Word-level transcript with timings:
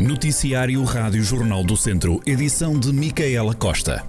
Noticiário 0.00 0.82
Rádio 0.82 1.22
Jornal 1.22 1.62
do 1.62 1.76
Centro, 1.76 2.22
edição 2.26 2.80
de 2.80 2.90
Micaela 2.90 3.52
Costa. 3.52 4.02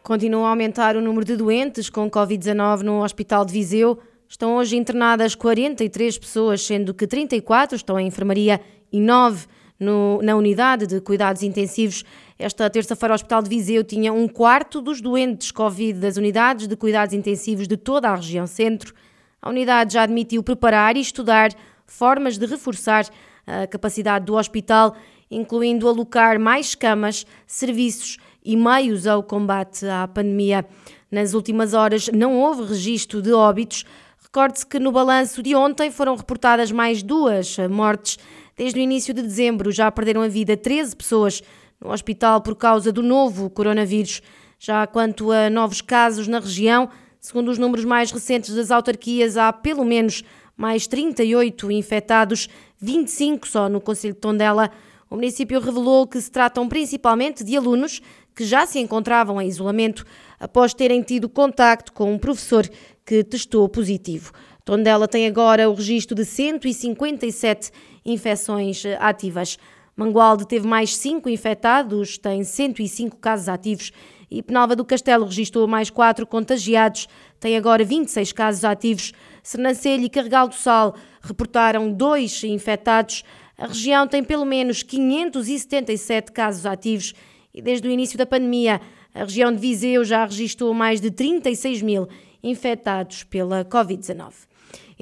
Continua 0.00 0.46
a 0.46 0.50
aumentar 0.50 0.94
o 0.94 1.00
número 1.00 1.24
de 1.24 1.34
doentes 1.34 1.90
com 1.90 2.08
Covid-19 2.08 2.82
no 2.82 3.02
Hospital 3.02 3.44
de 3.44 3.52
Viseu. 3.52 3.98
Estão 4.28 4.54
hoje 4.54 4.76
internadas 4.76 5.34
43 5.34 6.16
pessoas, 6.16 6.64
sendo 6.64 6.94
que 6.94 7.08
34 7.08 7.74
estão 7.74 7.98
em 7.98 8.06
enfermaria 8.06 8.60
e 8.92 9.00
9 9.00 9.48
no, 9.76 10.22
na 10.22 10.36
unidade 10.36 10.86
de 10.86 11.00
cuidados 11.00 11.42
intensivos. 11.42 12.04
Esta 12.38 12.70
terça-feira, 12.70 13.14
o 13.14 13.16
Hospital 13.16 13.42
de 13.42 13.48
Viseu 13.48 13.82
tinha 13.82 14.12
um 14.12 14.28
quarto 14.28 14.80
dos 14.80 15.00
doentes 15.00 15.50
Covid 15.50 15.98
das 15.98 16.16
unidades 16.16 16.68
de 16.68 16.76
cuidados 16.76 17.12
intensivos 17.12 17.66
de 17.66 17.76
toda 17.76 18.10
a 18.10 18.14
região 18.14 18.46
centro. 18.46 18.94
A 19.42 19.48
unidade 19.48 19.94
já 19.94 20.02
admitiu 20.02 20.40
preparar 20.42 20.96
e 20.96 21.00
estudar 21.00 21.50
formas 21.90 22.38
de 22.38 22.46
reforçar 22.46 23.04
a 23.46 23.66
capacidade 23.66 24.24
do 24.24 24.36
hospital, 24.36 24.94
incluindo 25.30 25.88
alocar 25.88 26.38
mais 26.38 26.74
camas, 26.74 27.26
serviços 27.46 28.16
e 28.44 28.56
meios 28.56 29.06
ao 29.06 29.22
combate 29.22 29.84
à 29.86 30.06
pandemia. 30.06 30.64
Nas 31.10 31.34
últimas 31.34 31.74
horas 31.74 32.08
não 32.08 32.38
houve 32.38 32.62
registro 32.64 33.20
de 33.20 33.32
óbitos. 33.32 33.84
Recorde-se 34.22 34.64
que 34.64 34.78
no 34.78 34.92
balanço 34.92 35.42
de 35.42 35.54
ontem 35.54 35.90
foram 35.90 36.14
reportadas 36.14 36.70
mais 36.70 37.02
duas 37.02 37.56
mortes. 37.68 38.18
Desde 38.56 38.78
o 38.78 38.82
início 38.82 39.12
de 39.12 39.22
dezembro 39.22 39.72
já 39.72 39.90
perderam 39.90 40.22
a 40.22 40.28
vida 40.28 40.56
13 40.56 40.94
pessoas 40.94 41.42
no 41.80 41.90
hospital 41.90 42.40
por 42.40 42.54
causa 42.54 42.92
do 42.92 43.02
novo 43.02 43.50
coronavírus. 43.50 44.22
Já 44.58 44.86
quanto 44.86 45.32
a 45.32 45.50
novos 45.50 45.80
casos 45.80 46.28
na 46.28 46.38
região, 46.38 46.88
Segundo 47.20 47.50
os 47.50 47.58
números 47.58 47.84
mais 47.84 48.10
recentes 48.10 48.54
das 48.54 48.70
autarquias, 48.70 49.36
há 49.36 49.52
pelo 49.52 49.84
menos 49.84 50.24
mais 50.60 50.86
38 50.86 51.72
infectados, 51.72 52.46
25 52.78 53.48
só 53.48 53.66
no 53.66 53.80
Conselho 53.80 54.12
de 54.12 54.20
Tondela. 54.20 54.70
O 55.08 55.14
município 55.14 55.58
revelou 55.58 56.06
que 56.06 56.20
se 56.20 56.30
tratam 56.30 56.68
principalmente 56.68 57.42
de 57.42 57.56
alunos 57.56 58.02
que 58.36 58.44
já 58.44 58.66
se 58.66 58.78
encontravam 58.78 59.40
em 59.40 59.48
isolamento 59.48 60.04
após 60.38 60.74
terem 60.74 61.00
tido 61.00 61.30
contacto 61.30 61.94
com 61.94 62.12
um 62.12 62.18
professor 62.18 62.68
que 63.06 63.24
testou 63.24 63.66
positivo. 63.70 64.32
Tondela 64.62 65.08
tem 65.08 65.26
agora 65.26 65.70
o 65.70 65.72
registro 65.72 66.14
de 66.14 66.26
157 66.26 67.70
infecções 68.04 68.82
ativas. 68.98 69.56
Mangualde 70.00 70.46
teve 70.46 70.66
mais 70.66 70.96
5 70.96 71.28
infectados, 71.28 72.16
tem 72.16 72.42
105 72.42 73.18
casos 73.18 73.50
ativos 73.50 73.92
e 74.30 74.42
Penalva 74.42 74.74
do 74.74 74.82
Castelo 74.82 75.26
registrou 75.26 75.68
mais 75.68 75.90
4 75.90 76.26
contagiados, 76.26 77.06
tem 77.38 77.54
agora 77.54 77.84
26 77.84 78.32
casos 78.32 78.64
ativos. 78.64 79.12
Sernancelho 79.42 80.04
e 80.04 80.08
Carregal 80.08 80.48
do 80.48 80.54
Sal 80.54 80.94
reportaram 81.20 81.92
dois 81.92 82.42
infectados. 82.44 83.24
A 83.58 83.66
região 83.66 84.08
tem 84.08 84.24
pelo 84.24 84.46
menos 84.46 84.82
577 84.82 86.32
casos 86.32 86.64
ativos 86.64 87.12
e 87.52 87.60
desde 87.60 87.86
o 87.86 87.90
início 87.90 88.16
da 88.16 88.24
pandemia 88.24 88.80
a 89.14 89.24
região 89.24 89.52
de 89.52 89.58
Viseu 89.58 90.02
já 90.02 90.24
registrou 90.24 90.72
mais 90.72 90.98
de 90.98 91.10
36 91.10 91.82
mil 91.82 92.08
infectados 92.42 93.22
pela 93.24 93.66
Covid-19. 93.66 94.49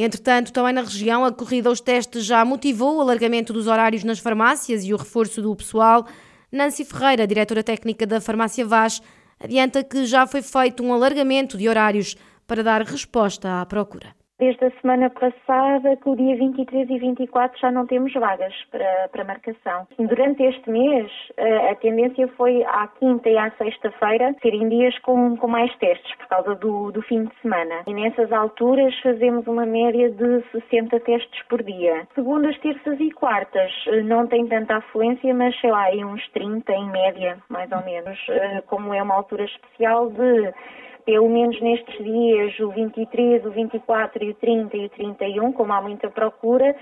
Entretanto, 0.00 0.52
também 0.52 0.72
na 0.72 0.82
região, 0.82 1.24
a 1.24 1.32
corrida 1.32 1.68
aos 1.68 1.80
testes 1.80 2.24
já 2.24 2.44
motivou 2.44 2.98
o 2.98 3.00
alargamento 3.00 3.52
dos 3.52 3.66
horários 3.66 4.04
nas 4.04 4.20
farmácias 4.20 4.84
e 4.84 4.94
o 4.94 4.96
reforço 4.96 5.42
do 5.42 5.56
pessoal. 5.56 6.06
Nancy 6.52 6.84
Ferreira, 6.84 7.26
diretora 7.26 7.64
técnica 7.64 8.06
da 8.06 8.20
Farmácia 8.20 8.64
Vaz, 8.64 9.02
adianta 9.40 9.82
que 9.82 10.06
já 10.06 10.24
foi 10.24 10.40
feito 10.40 10.84
um 10.84 10.92
alargamento 10.92 11.58
de 11.58 11.68
horários 11.68 12.16
para 12.46 12.62
dar 12.62 12.82
resposta 12.82 13.60
à 13.60 13.66
procura 13.66 14.17
desde 14.38 14.64
a 14.64 14.70
semana 14.80 15.10
passada 15.10 15.96
que 15.96 16.08
o 16.08 16.16
dia 16.16 16.36
23 16.36 16.88
e 16.88 16.98
24 16.98 17.58
já 17.58 17.70
não 17.70 17.86
temos 17.86 18.12
vagas 18.14 18.54
para, 18.70 19.08
para 19.10 19.24
marcação. 19.24 19.86
Durante 19.98 20.42
este 20.42 20.70
mês, 20.70 21.10
a 21.70 21.74
tendência 21.76 22.28
foi 22.28 22.62
à 22.64 22.86
quinta 22.98 23.28
e 23.28 23.36
à 23.36 23.50
sexta-feira 23.52 24.34
serem 24.40 24.68
dias 24.68 24.96
com, 25.00 25.36
com 25.36 25.48
mais 25.48 25.74
testes, 25.78 26.14
por 26.16 26.26
causa 26.28 26.54
do, 26.54 26.92
do 26.92 27.02
fim 27.02 27.24
de 27.24 27.34
semana. 27.42 27.82
E 27.86 27.94
nessas 27.94 28.30
alturas 28.32 28.94
fazemos 29.00 29.46
uma 29.46 29.66
média 29.66 30.10
de 30.10 30.42
60 30.52 31.00
testes 31.00 31.42
por 31.48 31.62
dia. 31.62 32.06
Segundas, 32.14 32.58
terças 32.58 32.98
e 33.00 33.10
quartas 33.10 33.72
não 34.04 34.26
tem 34.26 34.46
tanta 34.46 34.76
afluência, 34.76 35.34
mas 35.34 35.58
sei 35.60 35.70
lá, 35.70 35.88
uns 36.06 36.26
30 36.30 36.72
em 36.72 36.90
média, 36.90 37.38
mais 37.48 37.70
ou 37.72 37.82
menos. 37.84 38.18
Eh, 38.28 38.62
como 38.66 38.94
é 38.94 39.02
uma 39.02 39.14
altura 39.14 39.44
especial 39.44 40.10
de 40.10 40.52
pelo 41.08 41.26
menos 41.30 41.58
nestes 41.62 42.04
dias, 42.04 42.60
o 42.60 42.68
23, 42.68 43.42
o 43.46 43.50
24 43.50 44.22
e 44.22 44.30
o 44.30 44.34
30 44.34 44.76
e 44.76 44.84
o 44.84 44.90
31, 44.90 45.52
como 45.52 45.72
há 45.72 45.80
muita 45.80 46.10
procura, 46.10 46.76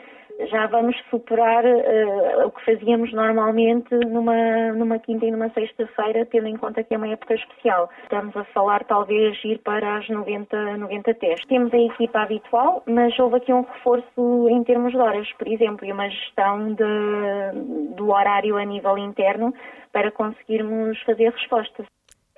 já 0.50 0.66
vamos 0.66 0.96
superar 1.08 1.64
uh, 1.64 2.44
o 2.44 2.50
que 2.50 2.64
fazíamos 2.64 3.12
normalmente 3.12 3.94
numa, 3.94 4.72
numa 4.72 4.98
quinta 4.98 5.26
e 5.26 5.30
numa 5.30 5.48
sexta-feira, 5.50 6.26
tendo 6.26 6.48
em 6.48 6.56
conta 6.56 6.82
que 6.82 6.92
é 6.92 6.96
uma 6.96 7.06
época 7.06 7.34
especial. 7.34 7.88
Estamos 8.02 8.36
a 8.36 8.42
falar 8.46 8.82
talvez 8.86 9.38
ir 9.44 9.60
para 9.60 9.98
as 9.98 10.08
90, 10.08 10.76
90 10.76 11.14
testes. 11.14 11.46
Temos 11.46 11.72
a 11.72 11.78
equipa 11.78 12.22
habitual, 12.22 12.82
mas 12.84 13.16
houve 13.20 13.36
aqui 13.36 13.52
um 13.52 13.62
reforço 13.62 14.48
em 14.48 14.64
termos 14.64 14.90
de 14.90 14.98
horas, 14.98 15.32
por 15.34 15.46
exemplo, 15.46 15.86
e 15.86 15.92
uma 15.92 16.10
gestão 16.10 16.74
de, 16.74 17.94
do 17.94 18.10
horário 18.10 18.56
a 18.56 18.64
nível 18.64 18.98
interno 18.98 19.54
para 19.92 20.10
conseguirmos 20.10 21.00
fazer 21.02 21.30
respostas. 21.30 21.86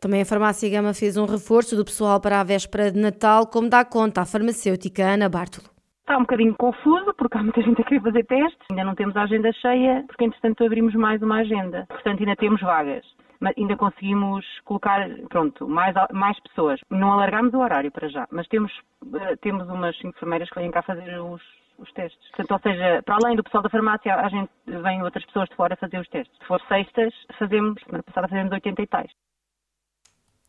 Também 0.00 0.22
a 0.22 0.24
farmácia 0.24 0.70
Gama 0.70 0.94
fez 0.94 1.16
um 1.16 1.26
reforço 1.26 1.74
do 1.74 1.84
pessoal 1.84 2.20
para 2.20 2.40
a 2.40 2.44
véspera 2.44 2.92
de 2.92 3.00
Natal, 3.00 3.48
como 3.48 3.68
dá 3.68 3.84
conta 3.84 4.20
a 4.20 4.26
farmacêutica 4.26 5.02
Ana 5.02 5.28
Bartolo. 5.28 5.66
Está 6.00 6.16
um 6.16 6.20
bocadinho 6.20 6.54
confuso, 6.54 7.12
porque 7.14 7.36
há 7.36 7.42
muita 7.42 7.60
gente 7.62 7.82
a 7.82 7.84
querer 7.84 8.00
fazer 8.00 8.24
testes. 8.24 8.66
Ainda 8.70 8.84
não 8.84 8.94
temos 8.94 9.16
a 9.16 9.22
agenda 9.22 9.52
cheia, 9.54 10.04
porque 10.06 10.24
entretanto 10.24 10.64
abrimos 10.64 10.94
mais 10.94 11.20
uma 11.20 11.40
agenda. 11.40 11.84
Portanto, 11.88 12.20
ainda 12.20 12.36
temos 12.36 12.60
vagas. 12.60 13.04
Mas 13.40 13.54
ainda 13.58 13.76
conseguimos 13.76 14.46
colocar, 14.64 15.06
pronto, 15.28 15.68
mais, 15.68 15.94
mais 16.12 16.38
pessoas. 16.40 16.80
Não 16.90 17.12
alargamos 17.12 17.52
o 17.52 17.58
horário 17.58 17.90
para 17.90 18.08
já, 18.08 18.26
mas 18.30 18.46
temos, 18.48 18.72
eh, 19.14 19.36
temos 19.42 19.68
umas 19.68 19.96
enfermeiras 20.04 20.48
que 20.48 20.60
vêm 20.60 20.70
cá 20.70 20.80
fazer 20.82 21.20
os, 21.20 21.42
os 21.76 21.92
testes. 21.92 22.30
Portanto, 22.30 22.52
ou 22.52 22.58
seja, 22.60 23.02
para 23.04 23.16
além 23.20 23.36
do 23.36 23.42
pessoal 23.42 23.62
da 23.64 23.68
farmácia, 23.68 24.14
a 24.14 24.28
gente 24.28 24.50
vem 24.66 25.02
outras 25.02 25.24
pessoas 25.26 25.48
de 25.48 25.56
fora 25.56 25.76
fazer 25.76 25.98
os 25.98 26.08
testes. 26.08 26.36
Se 26.38 26.46
for 26.46 26.60
sextas, 26.68 27.12
fazemos, 27.36 27.82
semana 27.82 28.02
passada 28.04 28.28
fazemos 28.28 28.52
80 28.52 28.82
e 28.82 28.86
tais. 28.86 29.10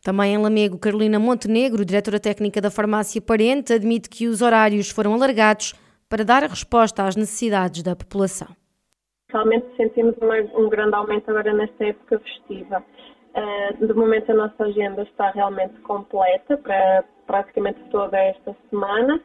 Também 0.04 0.34
em 0.34 0.38
Lamego, 0.38 0.80
Carolina 0.80 1.20
Montenegro, 1.20 1.84
diretora 1.84 2.20
técnica 2.20 2.62
da 2.62 2.72
farmácia 2.72 3.22
Parente, 3.22 3.74
admite 3.74 4.10
que 4.10 4.28
os 4.28 4.42
horários 4.42 4.90
foram 4.90 5.14
alargados 5.14 5.74
para 6.08 6.24
dar 6.24 6.44
a 6.44 6.48
resposta 6.48 7.04
às 7.04 7.16
necessidades 7.16 7.84
da 7.84 7.96
população. 7.96 8.48
Realmente 9.30 9.68
sentimos 9.76 10.16
um 10.56 10.70
grande 10.70 10.96
aumento 10.96 11.30
agora 11.30 11.54
nesta 11.54 11.86
época 11.86 12.20
festiva. 12.20 12.84
Uh, 13.36 13.86
de 13.86 13.94
momento 13.94 14.32
a 14.32 14.36
nossa 14.36 14.64
agenda 14.64 15.04
está 15.04 15.30
realmente 15.32 15.80
completa 15.82 16.58
para 16.58 17.04
praticamente 17.28 17.80
toda 17.92 18.18
esta 18.18 18.56
semana. 18.70 19.22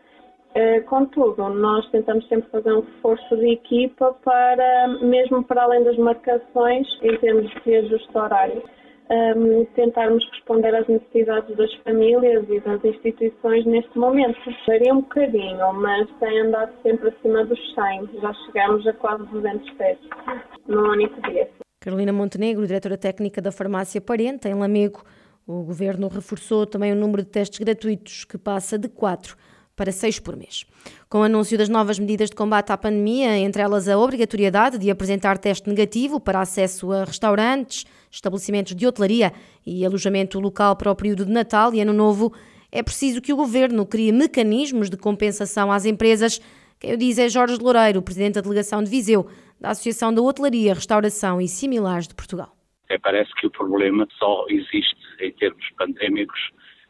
Uh, 0.56 0.84
contudo, 0.84 1.48
nós 1.48 1.88
tentamos 1.90 2.28
sempre 2.28 2.50
fazer 2.50 2.72
um 2.72 2.80
reforço 2.80 3.36
de 3.36 3.52
equipa 3.52 4.12
para, 4.24 4.88
mesmo 5.00 5.42
para 5.44 5.62
além 5.62 5.84
das 5.84 5.96
marcações, 5.96 6.86
em 7.00 7.16
termos 7.18 7.50
de 7.64 7.76
ajuste 7.76 8.18
horário 8.18 8.62
um, 9.10 9.64
tentarmos 9.74 10.24
responder 10.32 10.74
às 10.74 10.86
necessidades 10.88 11.56
das 11.56 11.72
famílias 11.82 12.44
e 12.48 12.60
das 12.60 12.84
instituições 12.84 13.64
neste 13.66 13.96
momento. 13.98 14.38
Varia 14.66 14.94
um 14.94 15.00
bocadinho, 15.00 15.72
mas 15.74 16.08
tem 16.20 16.40
andado 16.40 16.72
sempre 16.82 17.08
acima 17.08 17.44
dos 17.44 17.58
100. 17.74 18.20
Já 18.20 18.32
chegamos 18.46 18.86
a 18.86 18.92
quase 18.94 19.24
200 19.26 19.76
testes 19.76 20.08
num 20.66 20.90
único 20.90 21.20
dia. 21.30 21.48
Carolina 21.80 22.12
Montenegro, 22.12 22.66
diretora 22.66 22.96
técnica 22.96 23.42
da 23.42 23.52
farmácia 23.52 24.00
Parente, 24.00 24.48
em 24.48 24.54
Lamego. 24.54 25.02
O 25.46 25.62
governo 25.62 26.08
reforçou 26.08 26.66
também 26.66 26.92
o 26.92 26.96
número 26.96 27.22
de 27.22 27.28
testes 27.28 27.58
gratuitos, 27.58 28.24
que 28.24 28.38
passa 28.38 28.78
de 28.78 28.88
4 28.88 29.36
para 29.76 29.92
seis 29.92 30.18
por 30.18 30.36
mês. 30.36 30.64
Com 31.08 31.20
o 31.20 31.22
anúncio 31.22 31.58
das 31.58 31.68
novas 31.68 31.98
medidas 31.98 32.30
de 32.30 32.36
combate 32.36 32.70
à 32.70 32.76
pandemia, 32.76 33.36
entre 33.38 33.62
elas 33.62 33.88
a 33.88 33.98
obrigatoriedade 33.98 34.78
de 34.78 34.90
apresentar 34.90 35.38
teste 35.38 35.68
negativo 35.68 36.20
para 36.20 36.40
acesso 36.40 36.92
a 36.92 37.04
restaurantes, 37.04 37.84
estabelecimentos 38.10 38.74
de 38.74 38.86
hotelaria 38.86 39.32
e 39.66 39.84
alojamento 39.84 40.38
local 40.38 40.76
para 40.76 40.90
o 40.90 40.96
período 40.96 41.24
de 41.24 41.32
Natal 41.32 41.74
e 41.74 41.80
Ano 41.80 41.92
Novo, 41.92 42.32
é 42.70 42.82
preciso 42.82 43.22
que 43.22 43.32
o 43.32 43.36
governo 43.36 43.86
crie 43.86 44.12
mecanismos 44.12 44.90
de 44.90 44.96
compensação 44.96 45.70
às 45.70 45.84
empresas. 45.84 46.40
Quem 46.80 46.94
o 46.94 46.96
diz 46.96 47.18
é 47.18 47.28
Jorge 47.28 47.56
Loureiro, 47.56 48.02
presidente 48.02 48.34
da 48.34 48.40
delegação 48.40 48.82
de 48.82 48.90
Viseu, 48.90 49.28
da 49.60 49.70
Associação 49.70 50.12
da 50.12 50.20
Hotelaria, 50.20 50.74
Restauração 50.74 51.40
e 51.40 51.46
Similares 51.46 52.08
de 52.08 52.14
Portugal. 52.14 52.54
É, 52.88 52.98
parece 52.98 53.32
que 53.36 53.46
o 53.46 53.50
problema 53.50 54.06
só 54.18 54.44
existe 54.48 54.96
em 55.20 55.32
termos 55.32 55.64
pandémicos 55.78 56.38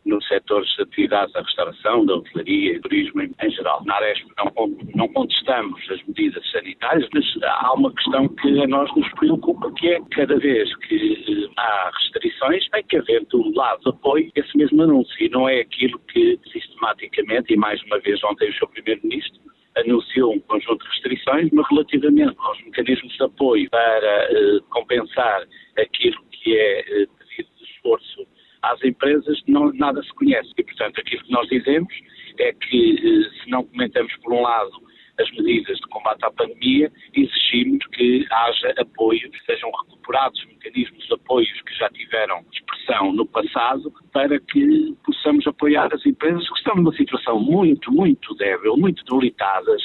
no 0.05 0.23
setor 0.23 0.63
de 0.65 0.83
atividades 0.83 1.33
da 1.33 1.41
restauração, 1.41 2.05
da 2.05 2.17
hotelaria 2.17 2.75
e 2.75 2.81
turismo 2.81 3.23
em, 3.23 3.51
geral. 3.51 3.83
Na 3.85 3.95
Aresp 3.97 4.27
não, 4.37 4.77
não 4.95 5.09
contestamos 5.09 5.81
as 5.91 6.03
medidas 6.05 6.49
sanitárias, 6.51 7.09
mas 7.15 7.25
há 7.43 7.73
uma 7.73 7.93
questão 7.93 8.29
que 8.29 8.63
a 8.63 8.67
nós 8.67 8.95
nos 8.95 9.11
preocupa, 9.15 9.73
que 9.73 9.89
é 9.89 10.01
cada 10.11 10.39
vez 10.39 10.75
que 10.77 11.25
eh, 11.27 11.51
há 11.57 11.91
restrições, 11.95 12.69
tem 12.71 12.85
que 12.85 12.97
haver 12.99 13.25
do 13.27 13.55
lado 13.55 13.81
de 13.83 13.89
apoio 13.91 14.31
esse 14.35 14.57
mesmo 14.57 14.83
anúncio. 14.83 15.15
E 15.21 15.29
não 15.31 15.49
é 15.49 15.61
aquilo 15.61 15.99
que 16.13 16.39
sistematicamente, 16.53 17.55
e 17.55 17.57
mais 17.57 17.83
uma 17.85 17.99
vez 18.01 18.23
ontem 18.25 18.51
o 18.51 18.53
Sr. 18.55 18.69
Primeiro-Ministro, 18.69 19.41
anunciou 19.77 20.35
um 20.35 20.41
conjunto 20.41 20.85
de 20.85 20.91
restrições, 20.91 21.51
mas 21.53 21.67
relativamente 21.69 22.35
aos 22.39 22.63
mecanismos 22.65 23.13
de 23.13 23.25
apoio 23.25 23.69
para 23.71 24.29
uh, 24.31 24.63
compensar 24.71 25.43
aquilo 25.77 26.23
que 26.31 26.57
é 26.57 26.81
uh, 26.81 27.09
pedido 27.19 27.49
de 27.59 27.65
esforço 27.65 28.27
às 28.73 28.83
empresas, 28.83 29.41
não, 29.47 29.73
nada 29.73 30.03
se 30.03 30.13
conhece. 30.15 30.51
E, 30.57 30.63
portanto, 30.65 31.01
aquilo 31.01 31.23
que 31.25 31.33
nós 31.33 31.49
dizemos 31.49 31.93
é 32.39 32.53
que, 32.53 32.95
uh, 32.95 33.43
se 33.43 33.51
não 33.51 33.65
comentamos, 33.65 34.13
por 34.23 34.33
um 34.33 34.43
lado, 34.43 34.73
as 35.21 35.31
medidas 35.33 35.79
de 35.79 35.87
combate 35.89 36.25
à 36.25 36.31
pandemia, 36.31 36.91
exigimos 37.15 37.87
que 37.93 38.27
haja 38.31 38.75
apoio, 38.79 39.31
que 39.31 39.45
sejam 39.47 39.71
recuperados 39.83 40.41
os 40.41 40.47
mecanismos 40.49 41.07
de 41.07 41.15
apoios 41.15 41.63
que 41.63 41.75
já 41.79 41.89
tiveram 41.91 42.45
expressão 42.53 43.13
no 43.13 43.27
passado, 43.27 43.93
para 44.13 44.41
que 44.41 44.95
possamos 45.05 45.47
apoiar 45.47 45.89
as 45.93 46.05
empresas 46.05 46.49
que 46.49 46.59
estão 46.59 46.75
numa 46.75 46.95
situação 46.95 47.39
muito, 47.39 47.93
muito 47.93 48.35
débil, 48.35 48.77
muito 48.77 49.05
debilitadas. 49.05 49.83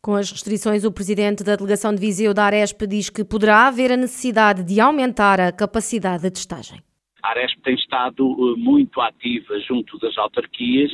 Com 0.00 0.14
as 0.14 0.30
restrições, 0.30 0.84
o 0.84 0.92
presidente 0.92 1.42
da 1.42 1.56
delegação 1.56 1.94
de 1.94 2.00
Viseu 2.00 2.32
da 2.32 2.44
Aresp 2.44 2.82
diz 2.86 3.10
que 3.10 3.24
poderá 3.24 3.66
haver 3.66 3.90
a 3.90 3.96
necessidade 3.96 4.62
de 4.62 4.80
aumentar 4.80 5.40
a 5.40 5.50
capacidade 5.50 6.22
de 6.22 6.30
testagem. 6.30 6.80
A 7.22 7.30
Aresp 7.30 7.58
tem 7.62 7.74
estado 7.74 8.24
eh, 8.24 8.58
muito 8.58 9.00
ativa 9.00 9.58
junto 9.60 9.98
das 9.98 10.16
autarquias 10.18 10.90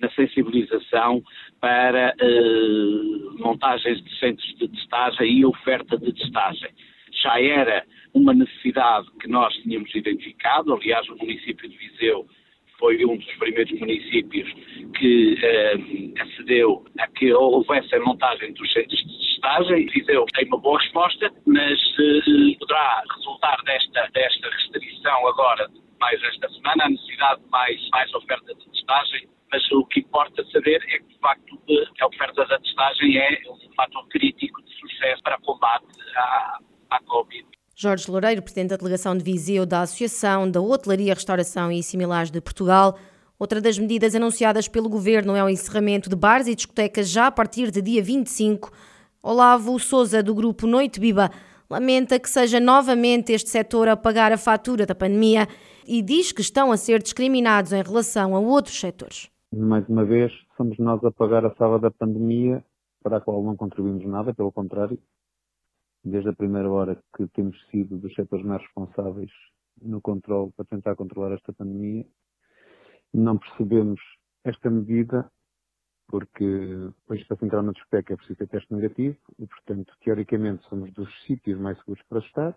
na 0.00 0.10
sensibilização 0.10 1.22
para 1.60 2.14
uh, 2.20 3.38
montagens 3.38 4.02
de 4.02 4.18
centros 4.18 4.46
de 4.58 4.68
testagem 4.68 5.38
e 5.38 5.46
oferta 5.46 5.96
de 5.96 6.12
testagem. 6.12 6.70
Já 7.22 7.40
era 7.40 7.84
uma 8.12 8.34
necessidade 8.34 9.06
que 9.20 9.28
nós 9.28 9.54
tínhamos 9.62 9.94
identificado, 9.94 10.74
aliás, 10.74 11.08
o 11.08 11.16
município 11.16 11.68
de 11.68 11.76
Viseu 11.76 12.26
foi 12.78 13.04
um 13.04 13.16
dos 13.16 13.34
primeiros 13.36 13.78
municípios 13.78 14.52
que 14.98 15.34
uh, 15.34 16.22
acedeu 16.22 16.84
a 16.98 17.06
que 17.08 17.32
houvesse 17.32 17.94
a 17.94 18.00
montagem 18.00 18.52
dos 18.52 18.72
centros 18.72 19.00
de 19.00 19.23
testagem. 19.44 19.86
Viseu 19.86 20.24
tem 20.34 20.46
uma 20.48 20.58
boa 20.58 20.80
resposta, 20.80 21.30
mas 21.46 21.80
uh, 21.98 22.58
poderá 22.58 23.02
resultar 23.14 23.56
desta, 23.64 24.08
desta 24.12 24.48
restrição 24.50 25.28
agora, 25.28 25.68
mais 26.00 26.22
esta 26.22 26.48
semana, 26.48 26.84
a 26.84 26.88
necessidade 26.88 27.42
de 27.42 27.50
mais, 27.50 27.88
mais 27.90 28.14
oferta 28.14 28.54
de 28.54 28.70
testagem 28.70 29.28
mas 29.52 29.70
o 29.70 29.84
que 29.86 30.00
importa 30.00 30.44
saber 30.50 30.82
é 30.88 30.98
que, 30.98 31.14
de 31.14 31.18
facto, 31.20 31.56
a 32.00 32.06
oferta 32.08 32.44
da 32.44 32.58
testagem 32.58 33.16
é 33.16 33.38
um 33.48 33.74
fator 33.76 34.04
crítico 34.08 34.60
de 34.64 34.74
sucesso 34.80 35.22
para 35.22 35.38
combate 35.38 35.86
à, 36.16 36.58
à 36.90 37.00
Covid. 37.04 37.46
Jorge 37.76 38.10
Loureiro, 38.10 38.42
presidente 38.42 38.70
da 38.70 38.76
delegação 38.76 39.16
de 39.16 39.22
Viseu 39.22 39.64
da 39.64 39.82
Associação 39.82 40.50
da 40.50 40.60
Hotelaria, 40.60 41.14
Restauração 41.14 41.70
e 41.70 41.84
Similares 41.84 42.32
de 42.32 42.40
Portugal. 42.40 42.98
Outra 43.38 43.60
das 43.60 43.78
medidas 43.78 44.16
anunciadas 44.16 44.66
pelo 44.66 44.88
governo 44.88 45.36
é 45.36 45.44
o 45.44 45.48
encerramento 45.48 46.10
de 46.10 46.16
bares 46.16 46.48
e 46.48 46.56
discotecas 46.56 47.08
já 47.08 47.28
a 47.28 47.30
partir 47.30 47.70
de 47.70 47.80
dia 47.80 48.02
25. 48.02 48.72
Olavo 49.24 49.78
Souza, 49.78 50.22
do 50.22 50.34
grupo 50.34 50.66
Noite 50.66 51.00
Biba, 51.00 51.30
lamenta 51.68 52.20
que 52.20 52.28
seja 52.28 52.60
novamente 52.60 53.32
este 53.32 53.50
setor 53.50 53.88
a 53.88 53.96
pagar 53.96 54.30
a 54.32 54.38
fatura 54.38 54.86
da 54.86 54.94
pandemia 54.94 55.48
e 55.86 56.02
diz 56.02 56.30
que 56.30 56.42
estão 56.42 56.70
a 56.70 56.76
ser 56.76 57.02
discriminados 57.02 57.72
em 57.72 57.82
relação 57.82 58.36
a 58.36 58.38
outros 58.38 58.78
setores 58.78 59.34
mais 59.54 59.88
uma 59.88 60.04
vez, 60.04 60.32
somos 60.56 60.76
nós 60.78 61.02
a 61.04 61.10
pagar 61.10 61.44
a 61.44 61.54
sala 61.54 61.78
da 61.78 61.90
pandemia, 61.90 62.64
para 63.02 63.18
a 63.18 63.20
qual 63.20 63.42
não 63.42 63.56
contribuímos 63.56 64.04
nada, 64.04 64.34
pelo 64.34 64.50
contrário. 64.50 64.98
Desde 66.02 66.28
a 66.28 66.34
primeira 66.34 66.70
hora 66.70 67.00
que 67.16 67.26
temos 67.28 67.56
sido 67.70 67.96
dos 67.96 68.12
setores 68.14 68.44
mais 68.44 68.60
responsáveis 68.62 69.30
no 69.80 70.00
controle, 70.00 70.52
para 70.56 70.64
tentar 70.66 70.96
controlar 70.96 71.32
esta 71.34 71.52
pandemia, 71.52 72.04
não 73.12 73.38
percebemos 73.38 74.00
esta 74.44 74.68
medida, 74.68 75.30
porque 76.08 76.44
depois 76.44 77.24
para 77.26 77.46
entrar 77.46 77.62
na 77.62 77.72
discoteca 77.72 78.14
é 78.14 78.16
preciso 78.16 78.38
ter 78.38 78.48
teste 78.48 78.74
negativo, 78.74 79.16
e 79.38 79.46
portanto, 79.46 79.92
teoricamente, 80.02 80.64
somos 80.68 80.92
dos 80.92 81.08
sítios 81.24 81.58
mais 81.58 81.78
seguros 81.78 82.02
para 82.08 82.18
estar. 82.20 82.56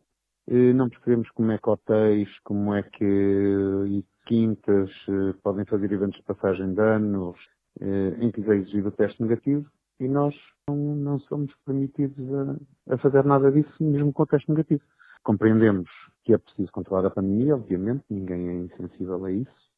Não 0.50 0.90
percebemos 0.90 1.30
como 1.32 1.52
é 1.52 1.58
que 1.58 1.70
hotéis, 1.70 2.40
como 2.40 2.74
é 2.74 2.82
que 2.82 4.06
quintas 4.28 4.90
eh, 5.08 5.34
podem 5.42 5.66
fazer 5.66 5.92
eventos 5.92 6.20
de 6.20 6.24
passagem 6.24 6.74
de 6.74 6.82
anos 6.82 7.38
eh, 7.80 8.18
em 8.20 8.30
que 8.30 8.42
é 8.42 8.56
exigido 8.56 8.90
o 8.90 8.92
teste 8.92 9.22
negativo 9.22 9.66
e 10.00 10.08
nós 10.08 10.36
não, 10.68 10.76
não 10.76 11.20
somos 11.22 11.54
permitidos 11.66 12.26
a, 12.34 12.94
a, 12.94 12.98
fazer 12.98 13.24
nada 13.24 13.52
disso 13.52 13.72
mesmo 13.80 14.14
com 14.14 14.24
o 14.24 14.28
teste 14.28 14.50
negativo. 14.52 14.84
Compreendemos 15.24 15.90
que 16.24 16.34
é 16.34 16.38
preciso 16.38 16.72
controlar 16.72 17.08
a 17.08 17.10
pandemia, 17.10 17.56
obviamente, 17.56 18.04
ninguém 18.10 18.50
é 18.50 18.54
insensível 18.54 19.24
a 19.26 19.32
isso, 19.32 19.72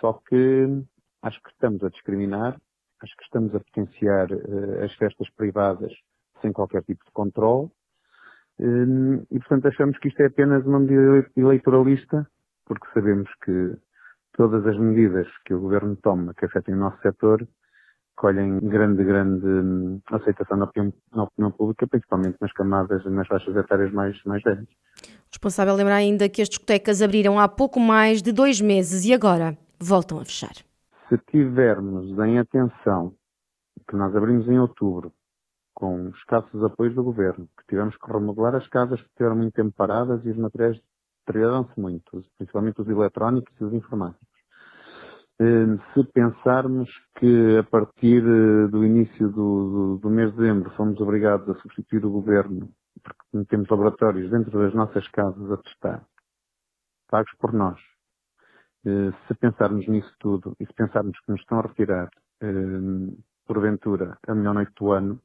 só 0.00 0.14
que 0.28 0.84
acho 1.22 1.40
que 1.42 1.50
estamos 1.50 1.82
a 1.84 1.88
discriminar, 1.88 2.60
acho 3.02 3.16
que 3.16 3.24
estamos 3.24 3.54
a 3.54 3.60
potenciar 3.60 4.30
uh, 4.30 4.84
as 4.84 4.92
festas 4.94 5.28
privadas 5.30 5.92
sem 6.40 6.52
qualquer 6.52 6.82
tipo 6.82 7.04
de 7.04 7.10
controle 7.12 7.70
uh, 8.60 9.26
e, 9.30 9.38
portanto, 9.38 9.68
achamos 9.68 9.98
que 9.98 10.08
isto 10.08 10.20
é 10.20 10.26
apenas 10.26 10.64
uma 10.66 10.80
medida 10.80 11.30
eleitoralista 11.36 12.26
porque 12.66 12.86
sabemos 12.94 13.28
que 13.44 13.76
todas 14.32 14.66
as 14.66 14.78
medidas 14.78 15.26
que 15.44 15.54
o 15.54 15.60
Governo 15.60 15.96
toma 15.96 16.34
que 16.34 16.44
afetem 16.44 16.74
o 16.74 16.78
nosso 16.78 17.00
setor 17.02 17.46
colhem 18.20 18.60
grande, 18.60 19.02
grande 19.02 19.46
hum, 19.46 20.00
aceitação 20.12 20.58
na 20.58 20.66
opinião, 20.66 20.92
na 21.14 21.22
opinião, 21.24 21.50
pública, 21.50 21.86
principalmente 21.86 22.36
nas 22.38 22.52
camadas, 22.52 23.02
nas 23.06 23.26
faixas 23.26 23.56
etárias 23.56 23.90
mais, 23.92 24.22
mais 24.24 24.42
velhas. 24.42 24.68
Responsável 25.30 25.74
lembra 25.74 25.94
ainda 25.94 26.28
que 26.28 26.42
as 26.42 26.48
discotecas 26.48 27.00
abriram 27.00 27.40
há 27.40 27.48
pouco 27.48 27.80
mais 27.80 28.20
de 28.20 28.30
dois 28.30 28.60
meses 28.60 29.06
e 29.06 29.14
agora 29.14 29.56
voltam 29.80 30.18
a 30.18 30.24
fechar. 30.24 30.52
Se 31.10 31.18
tivermos 31.28 32.16
em 32.20 32.38
atenção 32.38 33.12
que 33.88 33.96
nós 33.96 34.14
abrimos 34.14 34.46
em 34.46 34.60
outubro, 34.60 35.12
com 35.74 36.08
escassos 36.10 36.62
apoios 36.62 36.94
do 36.94 37.02
Governo, 37.02 37.48
que 37.58 37.66
tivemos 37.68 37.96
que 37.96 38.12
remodelar 38.12 38.54
as 38.54 38.68
casas 38.68 39.00
que 39.00 39.08
estiveram 39.08 39.34
muito 39.34 39.52
tempo 39.52 39.72
paradas 39.72 40.24
e 40.24 40.30
os 40.30 40.36
materiais 40.36 40.80
deterioraram-se 41.26 41.80
muito, 41.80 42.24
principalmente 42.38 42.80
os 42.80 42.88
eletrónicos 42.88 43.52
e 43.60 43.64
os 43.64 43.74
informáticos. 43.74 44.28
Eh, 45.40 45.78
se 45.94 46.04
pensarmos 46.12 46.88
que 47.18 47.58
a 47.58 47.64
partir 47.64 48.22
eh, 48.22 48.68
do 48.68 48.84
início 48.84 49.28
do, 49.30 49.96
do, 49.96 49.98
do, 49.98 50.10
mês 50.10 50.30
de 50.30 50.36
dezembro 50.36 50.70
fomos 50.76 51.00
obrigados 51.00 51.48
a 51.48 51.60
substituir 51.60 52.06
o 52.06 52.10
governo, 52.12 52.70
porque 53.02 53.46
temos 53.48 53.68
laboratórios 53.68 54.30
dentro 54.30 54.56
das 54.60 54.72
nossas 54.74 55.08
casas 55.08 55.50
a 55.50 55.56
testar, 55.56 56.06
pagos 57.08 57.32
por 57.40 57.52
nós, 57.52 57.80
se 58.84 59.34
pensarmos 59.34 59.86
nisso 59.86 60.12
tudo 60.18 60.54
e 60.58 60.66
se 60.66 60.72
pensarmos 60.72 61.18
que 61.20 61.32
nos 61.32 61.40
estão 61.40 61.58
a 61.58 61.62
retirar, 61.62 62.10
porventura, 63.46 64.16
a 64.26 64.34
melhor 64.34 64.54
noite 64.54 64.72
do 64.78 64.92
ano, 64.92 65.20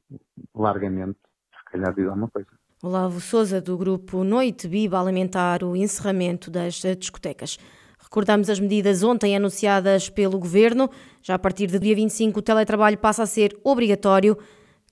largamente, 0.54 1.18
se 1.52 1.64
calhar 1.72 1.94
diz 1.94 2.06
alguma 2.06 2.28
coisa. 2.28 2.48
Olavo 2.82 3.20
Souza, 3.20 3.60
do 3.60 3.78
grupo 3.78 4.22
Noite 4.22 4.68
Biba, 4.68 4.98
a 4.98 5.02
lamentar 5.02 5.64
o 5.64 5.74
encerramento 5.74 6.50
das 6.50 6.82
discotecas. 6.98 7.58
Recordamos 7.98 8.50
as 8.50 8.60
medidas 8.60 9.02
ontem 9.02 9.34
anunciadas 9.34 10.10
pelo 10.10 10.38
Governo. 10.38 10.90
Já 11.22 11.34
a 11.34 11.38
partir 11.38 11.68
do 11.68 11.80
dia 11.80 11.94
25, 11.94 12.38
o 12.38 12.42
teletrabalho 12.42 12.98
passa 12.98 13.22
a 13.22 13.26
ser 13.26 13.58
obrigatório. 13.64 14.36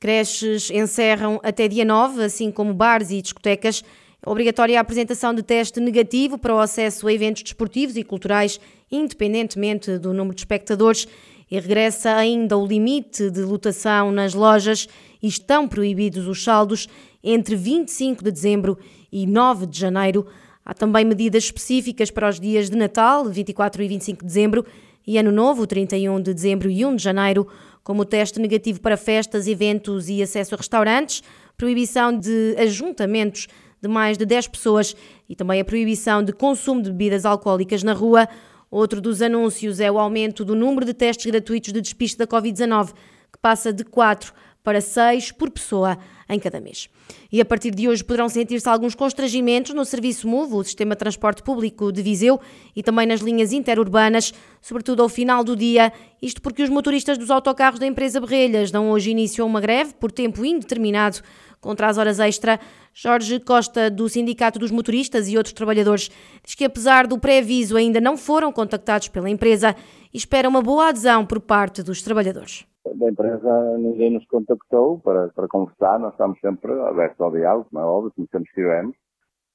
Creches 0.00 0.70
encerram 0.70 1.38
até 1.42 1.68
dia 1.68 1.84
9, 1.84 2.24
assim 2.24 2.50
como 2.50 2.74
bares 2.74 3.10
e 3.10 3.22
discotecas. 3.22 3.84
Obrigatória 4.26 4.78
a 4.78 4.80
apresentação 4.80 5.34
de 5.34 5.42
teste 5.42 5.78
negativo 5.80 6.38
para 6.38 6.54
o 6.54 6.58
acesso 6.58 7.06
a 7.06 7.12
eventos 7.12 7.42
desportivos 7.42 7.94
e 7.94 8.02
culturais, 8.02 8.58
independentemente 8.90 9.98
do 9.98 10.14
número 10.14 10.34
de 10.34 10.40
espectadores. 10.40 11.06
E 11.50 11.60
regressa 11.60 12.16
ainda 12.16 12.56
o 12.56 12.66
limite 12.66 13.30
de 13.30 13.42
lotação 13.42 14.10
nas 14.10 14.32
lojas 14.32 14.88
e 15.22 15.28
estão 15.28 15.68
proibidos 15.68 16.26
os 16.26 16.42
saldos 16.42 16.88
entre 17.22 17.54
25 17.54 18.24
de 18.24 18.30
dezembro 18.30 18.78
e 19.12 19.26
9 19.26 19.66
de 19.66 19.78
janeiro. 19.78 20.26
Há 20.64 20.72
também 20.72 21.04
medidas 21.04 21.44
específicas 21.44 22.10
para 22.10 22.28
os 22.28 22.40
dias 22.40 22.70
de 22.70 22.76
Natal, 22.76 23.26
24 23.26 23.82
e 23.82 23.88
25 23.88 24.20
de 24.20 24.26
dezembro, 24.26 24.64
e 25.06 25.18
Ano 25.18 25.30
Novo, 25.30 25.66
31 25.66 26.22
de 26.22 26.32
dezembro 26.32 26.70
e 26.70 26.82
1 26.82 26.96
de 26.96 27.02
janeiro, 27.02 27.46
como 27.82 28.02
o 28.02 28.06
teste 28.06 28.40
negativo 28.40 28.80
para 28.80 28.96
festas, 28.96 29.46
eventos 29.46 30.08
e 30.08 30.22
acesso 30.22 30.54
a 30.54 30.58
restaurantes, 30.58 31.22
proibição 31.58 32.18
de 32.18 32.56
ajuntamentos 32.58 33.48
de 33.84 33.88
mais 33.88 34.16
de 34.16 34.24
10 34.24 34.48
pessoas 34.48 34.96
e 35.28 35.36
também 35.36 35.60
a 35.60 35.64
proibição 35.64 36.22
de 36.22 36.32
consumo 36.32 36.82
de 36.82 36.90
bebidas 36.90 37.26
alcoólicas 37.26 37.82
na 37.82 37.92
rua. 37.92 38.26
Outro 38.70 39.00
dos 39.00 39.20
anúncios 39.20 39.78
é 39.78 39.92
o 39.92 39.98
aumento 39.98 40.44
do 40.44 40.54
número 40.54 40.86
de 40.86 40.94
testes 40.94 41.26
gratuitos 41.26 41.72
de 41.72 41.80
despiste 41.80 42.18
da 42.18 42.26
Covid-19, 42.26 42.92
que 43.30 43.38
passa 43.40 43.72
de 43.72 43.84
4 43.84 44.32
para 44.64 44.80
6 44.80 45.32
por 45.32 45.50
pessoa 45.50 45.98
em 46.26 46.38
cada 46.40 46.58
mês. 46.58 46.88
E 47.30 47.38
a 47.38 47.44
partir 47.44 47.70
de 47.74 47.86
hoje 47.86 48.02
poderão 48.02 48.30
sentir-se 48.30 48.66
alguns 48.66 48.94
constrangimentos 48.94 49.74
no 49.74 49.84
serviço 49.84 50.26
MOVE, 50.26 50.54
o 50.54 50.64
sistema 50.64 50.94
de 50.94 51.00
transporte 51.00 51.42
público 51.42 51.92
de 51.92 52.00
Viseu, 52.00 52.40
e 52.74 52.82
também 52.82 53.06
nas 53.06 53.20
linhas 53.20 53.52
interurbanas, 53.52 54.32
sobretudo 54.62 55.02
ao 55.02 55.08
final 55.10 55.44
do 55.44 55.54
dia, 55.54 55.92
isto 56.22 56.40
porque 56.40 56.62
os 56.62 56.70
motoristas 56.70 57.18
dos 57.18 57.30
autocarros 57.30 57.78
da 57.78 57.86
empresa 57.86 58.18
Berrelhas 58.18 58.70
dão 58.70 58.90
hoje 58.90 59.10
início 59.10 59.44
a 59.44 59.46
uma 59.46 59.60
greve 59.60 59.92
por 59.94 60.10
tempo 60.10 60.42
indeterminado 60.42 61.20
contra 61.64 61.88
as 61.88 61.98
horas 61.98 62.20
extra. 62.20 62.60
Jorge 62.92 63.40
Costa, 63.40 63.90
do 63.90 64.08
Sindicato 64.08 64.58
dos 64.58 64.70
Motoristas 64.70 65.28
e 65.28 65.36
outros 65.36 65.54
trabalhadores, 65.54 66.10
diz 66.44 66.54
que 66.54 66.64
apesar 66.64 67.06
do 67.06 67.18
pré-aviso 67.18 67.76
ainda 67.76 68.00
não 68.00 68.16
foram 68.16 68.52
contactados 68.52 69.08
pela 69.08 69.28
empresa 69.28 69.74
e 70.12 70.18
espera 70.18 70.48
uma 70.48 70.62
boa 70.62 70.90
adesão 70.90 71.26
por 71.26 71.40
parte 71.40 71.82
dos 71.82 72.02
trabalhadores. 72.02 72.66
da 72.94 73.08
empresa 73.10 73.78
ninguém 73.78 74.10
nos 74.10 74.26
contactou 74.26 75.00
para, 75.00 75.28
para 75.30 75.48
conversar, 75.48 75.98
nós 75.98 76.12
estamos 76.12 76.38
sempre 76.38 76.70
abertos 76.82 77.20
ao 77.20 77.32
diálogo, 77.32 77.68
como 77.70 77.82
é 77.82 77.86
óbvio, 77.86 78.12
como 78.14 78.28
sempre 78.30 78.48
estivemos. 78.50 78.94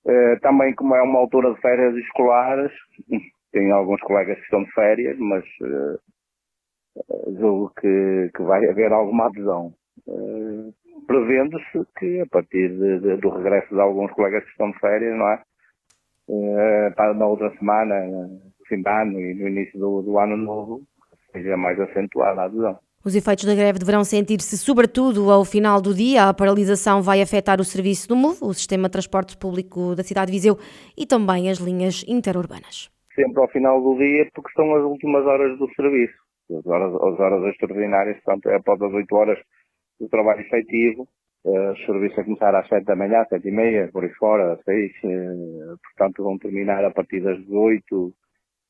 Uh, 0.06 0.39
também 0.42 0.74
como 0.74 0.96
é 0.96 1.01
uma 1.01 1.20
altura 1.20 1.54
de 1.54 1.62
férias 1.62 1.96
escolares, 1.96 2.72
tem 3.51 3.72
alguns 3.72 4.01
colegas 4.01 4.38
que 4.38 4.44
estão 4.44 4.63
de 4.63 4.72
férias, 4.72 5.18
mas 5.20 5.44
uh, 5.62 6.00
julgo 7.38 7.72
que, 7.80 8.32
que 8.36 8.42
vai 8.44 8.68
haver 8.68 8.92
alguma 8.92 9.28
adesão. 9.28 9.74
Uh, 10.08 10.74
Prevendo-se 11.10 11.88
que 11.98 12.22
a 12.22 12.28
partir 12.28 12.70
de, 12.70 13.00
de, 13.00 13.18
do 13.18 13.30
regresso 13.30 13.74
de 13.74 13.82
alguns 13.82 14.12
colegas 14.12 14.44
que 14.44 14.51
estão 14.51 14.70
de 14.70 14.78
férias, 14.78 15.18
não 15.18 15.28
é? 15.28 15.42
Uh, 16.28 17.13
na 17.16 17.25
outra 17.25 17.50
semana, 17.58 18.06
no 18.06 18.39
fim 18.68 18.84
de 18.84 18.88
ano 18.88 19.20
e 19.20 19.34
no 19.34 19.48
início 19.48 19.80
do, 19.80 20.04
do 20.04 20.20
ano 20.20 20.38
novo, 20.38 20.82
seja 21.32 21.58
mais 21.58 21.80
acentuada 21.80 22.42
a 22.42 22.46
adesão. 22.46 22.78
Os 23.04 23.16
efeitos 23.16 23.46
da 23.46 23.56
greve 23.56 23.80
deverão 23.80 24.04
sentir-se 24.04 24.56
sobretudo 24.56 25.32
ao 25.32 25.44
final 25.44 25.82
do 25.82 25.96
dia. 25.96 26.30
A 26.30 26.34
paralisação 26.34 27.01
vai 27.01 27.24
afetar 27.24 27.60
o 27.60 27.63
serviço 27.63 28.08
do 28.08 28.16
MOVE, 28.16 28.44
o 28.44 28.54
sistema 28.54 28.84
de 28.84 28.92
transporte 28.92 29.36
público 29.36 29.96
da 29.96 30.04
cidade 30.04 30.32
de 30.32 30.38
Viseu 30.38 30.60
e 30.96 31.08
também 31.08 31.50
as 31.50 31.58
linhas 31.58 32.06
interurbanas. 32.08 32.92
Sempre 33.16 33.42
ao 33.42 33.50
final 33.50 33.82
do 33.82 33.98
dia, 33.98 34.30
porque 34.36 34.51
são 34.54 34.75
as 34.75 34.84
últimas 34.84 35.25
horas 35.25 35.58
do 35.58 35.68
serviço. 35.74 36.13
As 36.56 36.66
horas, 36.68 36.94
as 36.94 37.20
horas 37.20 37.51
extraordinárias, 37.51 38.18
portanto, 38.24 38.50
é 38.50 38.58
após 38.58 38.80
as 38.80 38.94
8 38.94 39.16
horas 39.16 39.39
do 40.00 40.08
trabalho 40.10 40.41
efetivo. 40.41 41.08
Uh, 41.44 41.72
os 41.72 41.86
serviços 41.86 42.20
a 42.20 42.24
começar 42.24 42.53
às 42.56 42.68
7 42.68 42.86
da 42.86 42.96
manhã, 42.96 43.22
às 43.22 43.29
7 43.29 43.48
e 43.48 43.51
meia, 43.51 43.89
por 43.91 44.03
aí 44.03 44.10
fora, 44.15 44.53
às 44.53 44.63
6. 44.63 44.91
Uh, 45.03 45.77
portanto, 45.84 46.24
vão 46.24 46.38
terminar 46.38 46.84
a 46.84 46.91
partir 46.91 47.22
das 47.22 47.38
18, 47.39 48.13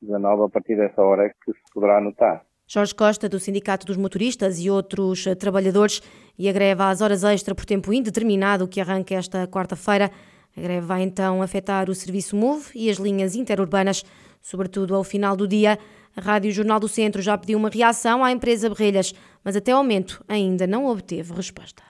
19, 0.01 0.43
a 0.43 0.49
partir 0.49 0.75
dessa 0.75 1.01
hora 1.01 1.25
é 1.25 1.29
que 1.29 1.51
se 1.51 1.73
poderá 1.73 1.97
anotar. 1.97 2.43
Jorge 2.67 2.93
Costa, 2.93 3.27
do 3.27 3.39
Sindicato 3.39 3.87
dos 3.87 3.97
Motoristas 3.97 4.59
e 4.59 4.69
outros 4.69 5.25
trabalhadores, 5.39 6.01
e 6.37 6.47
a 6.47 6.53
greve 6.53 6.83
às 6.83 7.01
horas 7.01 7.23
extra 7.23 7.55
por 7.55 7.65
tempo 7.65 7.91
indeterminado 7.91 8.67
que 8.67 8.79
arranca 8.79 9.15
esta 9.15 9.47
quarta-feira. 9.47 10.11
A 10.55 10.61
greve 10.61 10.85
vai 10.85 11.01
então 11.01 11.41
afetar 11.41 11.89
o 11.89 11.95
serviço 11.95 12.35
MOVE 12.35 12.65
e 12.75 12.89
as 12.91 12.97
linhas 12.97 13.35
interurbanas, 13.35 14.03
sobretudo 14.39 14.95
ao 14.95 15.03
final 15.03 15.35
do 15.35 15.47
dia. 15.47 15.79
A 16.19 16.21
Rádio 16.21 16.51
Jornal 16.51 16.81
do 16.81 16.87
Centro 16.89 17.21
já 17.21 17.37
pediu 17.37 17.57
uma 17.57 17.69
reação 17.69 18.25
à 18.25 18.29
empresa 18.29 18.67
Berrelhas, 18.67 19.13
mas 19.41 19.55
até 19.55 19.71
ao 19.71 19.81
momento 19.81 20.21
ainda 20.27 20.67
não 20.67 20.85
obteve 20.85 21.31
resposta. 21.33 21.81